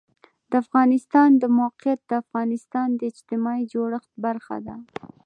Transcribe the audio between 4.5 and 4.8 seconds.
ده.